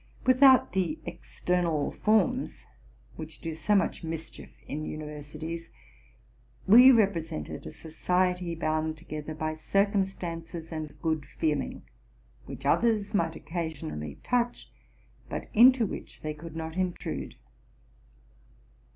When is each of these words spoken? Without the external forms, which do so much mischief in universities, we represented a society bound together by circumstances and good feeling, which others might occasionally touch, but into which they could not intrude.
Without 0.25 0.73
the 0.73 0.97
external 1.05 1.91
forms, 1.91 2.65
which 3.17 3.39
do 3.39 3.53
so 3.53 3.75
much 3.75 4.03
mischief 4.03 4.49
in 4.65 4.83
universities, 4.83 5.69
we 6.65 6.89
represented 6.89 7.67
a 7.67 7.71
society 7.71 8.55
bound 8.55 8.97
together 8.97 9.35
by 9.35 9.53
circumstances 9.53 10.71
and 10.71 10.99
good 11.03 11.27
feeling, 11.27 11.83
which 12.47 12.65
others 12.65 13.13
might 13.13 13.35
occasionally 13.35 14.17
touch, 14.23 14.71
but 15.29 15.47
into 15.53 15.85
which 15.85 16.21
they 16.23 16.33
could 16.33 16.55
not 16.55 16.75
intrude. 16.77 17.35